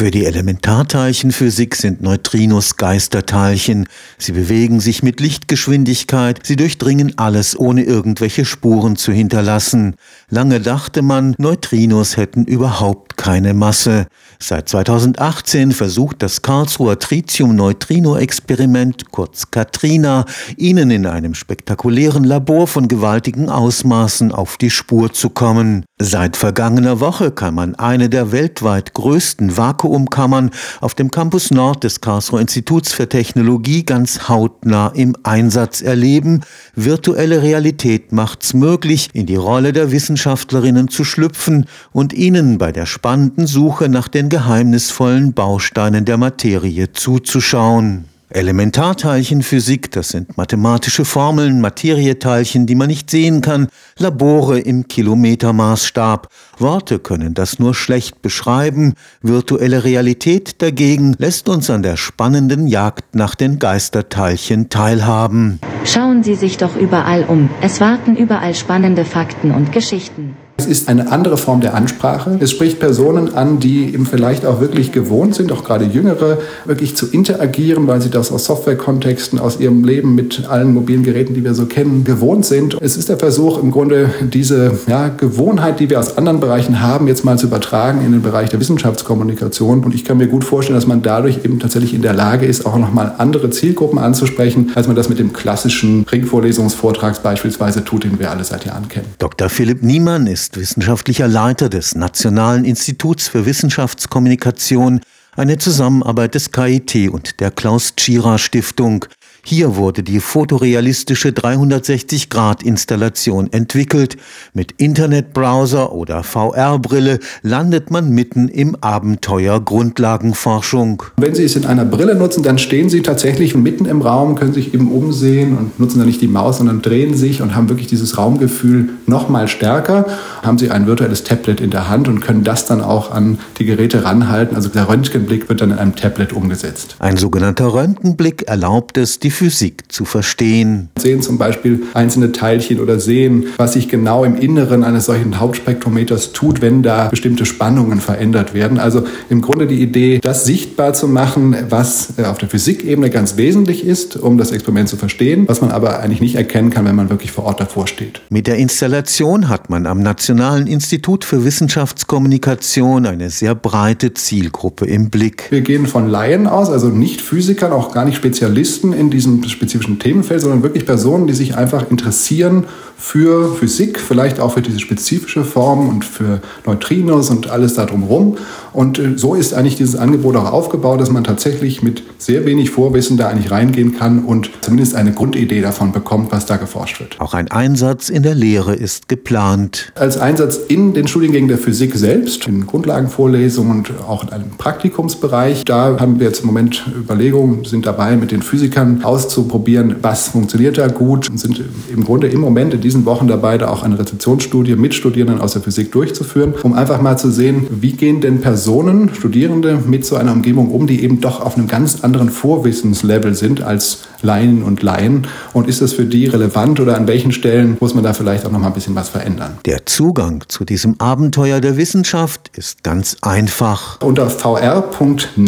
Für 0.00 0.10
die 0.10 0.24
Elementarteilchenphysik 0.24 1.74
sind 1.74 2.00
Neutrinos 2.00 2.78
Geisterteilchen. 2.78 3.86
Sie 4.16 4.32
bewegen 4.32 4.80
sich 4.80 5.02
mit 5.02 5.20
Lichtgeschwindigkeit, 5.20 6.40
sie 6.42 6.56
durchdringen 6.56 7.18
alles, 7.18 7.54
ohne 7.54 7.82
irgendwelche 7.82 8.46
Spuren 8.46 8.96
zu 8.96 9.12
hinterlassen. 9.12 9.96
Lange 10.30 10.60
dachte 10.60 11.02
man, 11.02 11.34
Neutrinos 11.36 12.16
hätten 12.16 12.46
überhaupt 12.46 13.18
keine 13.18 13.52
Masse. 13.52 14.06
Seit 14.38 14.70
2018 14.70 15.72
versucht 15.72 16.22
das 16.22 16.40
Karlsruher 16.40 16.98
Tritium-Neutrino-Experiment, 16.98 19.10
kurz 19.10 19.50
Katrina, 19.50 20.24
ihnen 20.56 20.90
in 20.90 21.04
einem 21.04 21.34
spektakulären 21.34 22.24
Labor 22.24 22.66
von 22.66 22.88
gewaltigen 22.88 23.50
Ausmaßen 23.50 24.32
auf 24.32 24.56
die 24.56 24.70
Spur 24.70 25.12
zu 25.12 25.28
kommen. 25.28 25.84
Seit 26.02 26.38
vergangener 26.38 26.98
Woche 26.98 27.30
kann 27.30 27.54
man 27.54 27.74
eine 27.74 28.08
der 28.08 28.32
weltweit 28.32 28.94
größten 28.94 29.58
Vakuumkammern 29.58 30.50
auf 30.80 30.94
dem 30.94 31.10
Campus 31.10 31.50
Nord 31.50 31.84
des 31.84 32.00
Karlsruher 32.00 32.40
Instituts 32.40 32.94
für 32.94 33.06
Technologie 33.06 33.84
ganz 33.84 34.26
hautnah 34.26 34.92
im 34.94 35.14
Einsatz 35.24 35.82
erleben. 35.82 36.40
Virtuelle 36.74 37.42
Realität 37.42 38.12
macht's 38.12 38.54
möglich, 38.54 39.10
in 39.12 39.26
die 39.26 39.36
Rolle 39.36 39.74
der 39.74 39.92
Wissenschaftlerinnen 39.92 40.88
zu 40.88 41.04
schlüpfen 41.04 41.66
und 41.92 42.14
ihnen 42.14 42.56
bei 42.56 42.72
der 42.72 42.86
spannenden 42.86 43.46
Suche 43.46 43.90
nach 43.90 44.08
den 44.08 44.30
geheimnisvollen 44.30 45.34
Bausteinen 45.34 46.06
der 46.06 46.16
Materie 46.16 46.92
zuzuschauen. 46.92 48.06
Elementarteilchenphysik, 48.30 49.90
das 49.90 50.10
sind 50.10 50.36
mathematische 50.36 51.04
Formeln, 51.04 51.60
Materieteilchen, 51.60 52.66
die 52.66 52.76
man 52.76 52.86
nicht 52.86 53.10
sehen 53.10 53.40
kann, 53.40 53.68
Labore 53.98 54.60
im 54.60 54.86
Kilometermaßstab. 54.86 56.28
Worte 56.58 57.00
können 57.00 57.34
das 57.34 57.58
nur 57.58 57.74
schlecht 57.74 58.22
beschreiben, 58.22 58.94
virtuelle 59.20 59.82
Realität 59.82 60.62
dagegen 60.62 61.14
lässt 61.18 61.48
uns 61.48 61.70
an 61.70 61.82
der 61.82 61.96
spannenden 61.96 62.68
Jagd 62.68 63.14
nach 63.14 63.34
den 63.34 63.58
Geisterteilchen 63.58 64.68
teilhaben. 64.68 65.58
Schauen 65.84 66.22
Sie 66.22 66.36
sich 66.36 66.56
doch 66.56 66.76
überall 66.76 67.24
um, 67.24 67.50
es 67.60 67.80
warten 67.80 68.14
überall 68.16 68.54
spannende 68.54 69.04
Fakten 69.04 69.50
und 69.50 69.72
Geschichten. 69.72 70.29
Ist 70.70 70.88
eine 70.88 71.10
andere 71.10 71.36
Form 71.36 71.60
der 71.60 71.74
Ansprache. 71.74 72.38
Es 72.38 72.52
spricht 72.52 72.78
Personen 72.78 73.34
an, 73.34 73.58
die 73.58 73.92
eben 73.92 74.06
vielleicht 74.06 74.46
auch 74.46 74.60
wirklich 74.60 74.92
gewohnt 74.92 75.34
sind, 75.34 75.50
auch 75.50 75.64
gerade 75.64 75.84
Jüngere, 75.84 76.38
wirklich 76.64 76.94
zu 76.94 77.10
interagieren, 77.10 77.88
weil 77.88 78.00
sie 78.00 78.08
das 78.08 78.30
aus 78.30 78.44
Softwarekontexten, 78.44 79.40
aus 79.40 79.58
ihrem 79.58 79.82
Leben 79.82 80.14
mit 80.14 80.44
allen 80.48 80.72
mobilen 80.72 81.02
Geräten, 81.02 81.34
die 81.34 81.42
wir 81.42 81.54
so 81.54 81.66
kennen, 81.66 82.04
gewohnt 82.04 82.46
sind. 82.46 82.76
Es 82.80 82.96
ist 82.96 83.08
der 83.08 83.18
Versuch, 83.18 83.60
im 83.60 83.72
Grunde 83.72 84.10
diese 84.32 84.78
ja, 84.86 85.08
Gewohnheit, 85.08 85.80
die 85.80 85.90
wir 85.90 85.98
aus 85.98 86.16
anderen 86.16 86.38
Bereichen 86.38 86.80
haben, 86.80 87.08
jetzt 87.08 87.24
mal 87.24 87.36
zu 87.36 87.48
übertragen 87.48 88.06
in 88.06 88.12
den 88.12 88.22
Bereich 88.22 88.50
der 88.50 88.60
Wissenschaftskommunikation. 88.60 89.82
Und 89.82 89.92
ich 89.92 90.04
kann 90.04 90.18
mir 90.18 90.28
gut 90.28 90.44
vorstellen, 90.44 90.76
dass 90.76 90.86
man 90.86 91.02
dadurch 91.02 91.44
eben 91.44 91.58
tatsächlich 91.58 91.94
in 91.94 92.02
der 92.02 92.12
Lage 92.12 92.46
ist, 92.46 92.64
auch 92.64 92.78
nochmal 92.78 93.16
andere 93.18 93.50
Zielgruppen 93.50 93.98
anzusprechen, 93.98 94.70
als 94.76 94.86
man 94.86 94.94
das 94.94 95.08
mit 95.08 95.18
dem 95.18 95.32
klassischen 95.32 96.04
Ringvorlesungsvortrags 96.04 97.18
beispielsweise 97.18 97.82
tut, 97.82 98.04
den 98.04 98.20
wir 98.20 98.30
alle 98.30 98.44
seit 98.44 98.66
Jahren 98.66 98.88
kennen. 98.88 99.06
Dr. 99.18 99.48
Philipp 99.48 99.82
Niemann 99.82 100.28
ist 100.28 100.59
wissenschaftlicher 100.60 101.26
Leiter 101.26 101.70
des 101.70 101.94
Nationalen 101.94 102.66
Instituts 102.66 103.28
für 103.28 103.46
Wissenschaftskommunikation, 103.46 105.00
eine 105.34 105.56
Zusammenarbeit 105.56 106.34
des 106.34 106.52
KIT 106.52 107.08
und 107.10 107.40
der 107.40 107.50
Klaus 107.50 107.96
Tschira 107.96 108.36
Stiftung. 108.36 109.06
Hier 109.42 109.76
wurde 109.76 110.02
die 110.02 110.20
fotorealistische 110.20 111.30
360-Grad-Installation 111.30 113.50
entwickelt. 113.52 114.18
Mit 114.52 114.72
Internetbrowser 114.72 115.92
oder 115.92 116.22
VR-Brille 116.22 117.20
landet 117.42 117.90
man 117.90 118.10
mitten 118.10 118.48
im 118.48 118.76
Abenteuer 118.76 119.60
Grundlagenforschung. 119.60 121.04
Wenn 121.16 121.34
Sie 121.34 121.44
es 121.44 121.56
in 121.56 121.64
einer 121.64 121.86
Brille 121.86 122.14
nutzen, 122.14 122.42
dann 122.42 122.58
stehen 122.58 122.90
Sie 122.90 123.00
tatsächlich 123.00 123.54
mitten 123.54 123.86
im 123.86 124.02
Raum, 124.02 124.34
können 124.34 124.52
sich 124.52 124.74
eben 124.74 124.92
umsehen 124.92 125.56
und 125.56 125.80
nutzen 125.80 125.98
dann 125.98 126.06
nicht 126.06 126.20
die 126.20 126.28
Maus, 126.28 126.58
sondern 126.58 126.82
drehen 126.82 127.16
sich 127.16 127.40
und 127.40 127.56
haben 127.56 127.70
wirklich 127.70 127.86
dieses 127.86 128.18
Raumgefühl 128.18 128.90
noch 129.06 129.30
mal 129.30 129.48
stärker. 129.48 130.04
Haben 130.42 130.58
Sie 130.58 130.70
ein 130.70 130.86
virtuelles 130.86 131.24
Tablet 131.24 131.60
in 131.60 131.70
der 131.70 131.88
Hand 131.88 132.08
und 132.08 132.20
können 132.20 132.44
das 132.44 132.66
dann 132.66 132.82
auch 132.82 133.10
an 133.10 133.38
die 133.58 133.64
Geräte 133.64 134.04
ranhalten. 134.04 134.54
Also 134.54 134.68
der 134.68 134.86
Röntgenblick 134.88 135.48
wird 135.48 135.62
dann 135.62 135.70
in 135.70 135.78
einem 135.78 135.96
Tablet 135.96 136.34
umgesetzt. 136.34 136.96
Ein 136.98 137.16
sogenannter 137.16 137.72
Röntgenblick 137.72 138.46
erlaubt 138.46 138.98
es, 138.98 139.18
die 139.18 139.29
Physik 139.30 139.84
zu 139.88 140.04
verstehen. 140.04 140.88
Sehen 140.98 141.22
zum 141.22 141.38
Beispiel 141.38 141.82
einzelne 141.94 142.32
Teilchen 142.32 142.80
oder 142.80 143.00
sehen, 143.00 143.46
was 143.56 143.74
sich 143.74 143.88
genau 143.88 144.24
im 144.24 144.36
Inneren 144.36 144.84
eines 144.84 145.06
solchen 145.06 145.40
Hauptspektrometers 145.40 146.32
tut, 146.32 146.60
wenn 146.60 146.82
da 146.82 147.08
bestimmte 147.08 147.46
Spannungen 147.46 148.00
verändert 148.00 148.54
werden. 148.54 148.78
Also 148.78 149.04
im 149.28 149.40
Grunde 149.40 149.66
die 149.66 149.82
Idee, 149.82 150.20
das 150.22 150.44
sichtbar 150.44 150.94
zu 150.94 151.08
machen, 151.08 151.56
was 151.68 152.14
äh, 152.18 152.24
auf 152.24 152.38
der 152.38 152.48
Physikebene 152.48 153.10
ganz 153.10 153.36
wesentlich 153.36 153.84
ist, 153.84 154.16
um 154.16 154.38
das 154.38 154.52
Experiment 154.52 154.88
zu 154.88 154.96
verstehen, 154.96 155.44
was 155.46 155.60
man 155.60 155.70
aber 155.70 156.00
eigentlich 156.00 156.20
nicht 156.20 156.34
erkennen 156.36 156.70
kann, 156.70 156.84
wenn 156.84 156.96
man 156.96 157.10
wirklich 157.10 157.32
vor 157.32 157.44
Ort 157.44 157.60
davor 157.60 157.86
steht. 157.86 158.20
Mit 158.30 158.46
der 158.46 158.56
Installation 158.56 159.48
hat 159.48 159.70
man 159.70 159.86
am 159.86 160.00
Nationalen 160.00 160.66
Institut 160.66 161.24
für 161.24 161.44
Wissenschaftskommunikation 161.44 163.06
eine 163.06 163.30
sehr 163.30 163.54
breite 163.54 164.14
Zielgruppe 164.14 164.86
im 164.86 165.10
Blick. 165.10 165.46
Wir 165.50 165.60
gehen 165.60 165.86
von 165.86 166.08
Laien 166.08 166.46
aus, 166.46 166.70
also 166.70 166.88
nicht 166.88 167.20
Physikern, 167.20 167.72
auch 167.72 167.92
gar 167.92 168.04
nicht 168.04 168.16
Spezialisten 168.16 168.92
in 168.92 169.10
die 169.10 169.19
diesem 169.20 169.42
spezifischen 169.44 169.98
Themenfeld, 169.98 170.40
sondern 170.40 170.62
wirklich 170.62 170.86
Personen, 170.86 171.26
die 171.26 171.34
sich 171.34 171.56
einfach 171.56 171.90
interessieren 171.90 172.64
für 172.96 173.54
Physik, 173.54 173.98
vielleicht 173.98 174.40
auch 174.40 174.52
für 174.52 174.62
diese 174.62 174.78
spezifische 174.78 175.44
Form 175.44 175.88
und 175.88 176.04
für 176.04 176.40
Neutrinos 176.66 177.30
und 177.30 177.50
alles 177.50 177.74
da 177.74 177.86
drumherum. 177.86 178.36
Und 178.72 178.98
äh, 178.98 179.16
so 179.16 179.34
ist 179.34 179.54
eigentlich 179.54 179.76
dieses 179.76 179.96
Angebot 179.96 180.36
auch 180.36 180.52
aufgebaut, 180.52 181.00
dass 181.00 181.10
man 181.10 181.24
tatsächlich 181.24 181.82
mit 181.82 182.02
sehr 182.18 182.44
wenig 182.44 182.70
Vorwissen 182.70 183.16
da 183.16 183.28
eigentlich 183.28 183.50
reingehen 183.50 183.96
kann 183.96 184.24
und 184.24 184.50
zumindest 184.60 184.94
eine 184.94 185.12
Grundidee 185.12 185.62
davon 185.62 185.92
bekommt, 185.92 186.30
was 186.30 186.46
da 186.46 186.56
geforscht 186.56 187.00
wird. 187.00 187.18
Auch 187.20 187.34
ein 187.34 187.50
Einsatz 187.50 188.10
in 188.10 188.22
der 188.22 188.34
Lehre 188.34 188.74
ist 188.74 189.08
geplant. 189.08 189.92
Als 189.94 190.18
Einsatz 190.18 190.58
in 190.68 190.92
den 190.92 191.08
Studiengängen 191.08 191.48
der 191.48 191.58
Physik 191.58 191.94
selbst, 191.96 192.46
in 192.46 192.66
Grundlagenvorlesungen 192.66 193.78
und 193.78 193.90
auch 194.06 194.24
in 194.24 194.28
einem 194.30 194.50
Praktikumsbereich, 194.58 195.64
da 195.64 195.98
haben 195.98 196.20
wir 196.20 196.26
jetzt 196.26 196.40
im 196.40 196.46
Moment 196.46 196.84
Überlegungen, 196.94 197.64
sind 197.64 197.86
dabei, 197.86 198.16
mit 198.16 198.30
den 198.30 198.42
Physikern 198.42 199.00
auszuprobieren, 199.10 199.96
was 200.02 200.28
funktioniert 200.28 200.78
da 200.78 200.86
gut 200.86 201.28
und 201.28 201.38
sind 201.38 201.60
im 201.92 202.04
Grunde 202.04 202.28
im 202.28 202.40
Moment 202.40 202.72
in 202.74 202.80
diesen 202.80 203.04
Wochen 203.06 203.26
dabei, 203.26 203.58
da 203.58 203.68
auch 203.68 203.82
eine 203.82 203.98
Rezeptionsstudie 203.98 204.76
mit 204.76 204.94
Studierenden 204.94 205.40
aus 205.40 205.54
der 205.54 205.62
Physik 205.62 205.90
durchzuführen, 205.90 206.54
um 206.62 206.74
einfach 206.74 207.02
mal 207.02 207.16
zu 207.16 207.32
sehen, 207.32 207.66
wie 207.70 207.90
gehen 207.92 208.20
denn 208.20 208.40
Personen, 208.40 209.12
Studierende 209.12 209.80
mit 209.84 210.04
so 210.04 210.14
einer 210.14 210.30
Umgebung 210.30 210.70
um, 210.70 210.86
die 210.86 211.02
eben 211.02 211.20
doch 211.20 211.40
auf 211.40 211.56
einem 211.56 211.66
ganz 211.66 212.04
anderen 212.04 212.30
Vorwissenslevel 212.30 213.34
sind 213.34 213.62
als 213.62 214.02
Laien 214.22 214.62
und 214.62 214.82
Laien 214.82 215.26
und 215.54 215.68
ist 215.68 215.82
das 215.82 215.94
für 215.94 216.04
die 216.04 216.26
relevant 216.26 216.78
oder 216.78 216.96
an 216.96 217.08
welchen 217.08 217.32
Stellen 217.32 217.76
muss 217.80 217.94
man 217.94 218.04
da 218.04 218.12
vielleicht 218.12 218.46
auch 218.46 218.52
noch 218.52 218.60
mal 218.60 218.68
ein 218.68 218.74
bisschen 218.74 218.94
was 218.94 219.08
verändern? 219.08 219.58
Der 219.64 219.86
Zugang 219.86 220.44
zu 220.46 220.64
diesem 220.64 221.00
Abenteuer 221.00 221.60
der 221.60 221.76
Wissenschaft 221.76 222.52
ist 222.56 222.84
ganz 222.84 223.16
einfach. 223.22 224.00
Unter 224.02 224.30
vr.navig.de 224.30 225.40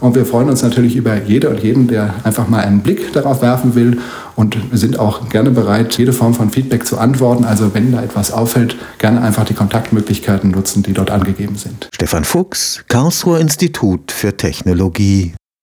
und 0.00 0.14
wir 0.14 0.24
freuen 0.24 0.48
uns 0.48 0.62
natürlich 0.62 0.96
über 0.96 1.20
jede 1.22 1.50
und 1.50 1.62
jeden, 1.62 1.89
der 1.90 2.14
einfach 2.24 2.48
mal 2.48 2.60
einen 2.60 2.80
Blick 2.80 3.12
darauf 3.12 3.42
werfen 3.42 3.74
will 3.74 3.98
und 4.36 4.56
sind 4.72 4.98
auch 4.98 5.28
gerne 5.28 5.50
bereit, 5.50 5.96
jede 5.98 6.12
Form 6.12 6.34
von 6.34 6.50
Feedback 6.50 6.86
zu 6.86 6.98
antworten. 6.98 7.44
Also 7.44 7.74
wenn 7.74 7.92
da 7.92 8.02
etwas 8.02 8.32
auffällt, 8.32 8.76
gerne 8.98 9.20
einfach 9.22 9.44
die 9.44 9.54
Kontaktmöglichkeiten 9.54 10.50
nutzen, 10.50 10.82
die 10.82 10.92
dort 10.92 11.10
angegeben 11.10 11.56
sind. 11.56 11.88
Stefan 11.94 12.24
Fuchs, 12.24 12.84
Karlsruher 12.88 13.40
Institut 13.40 14.12
für 14.12 14.36
Technologie. 14.36 15.34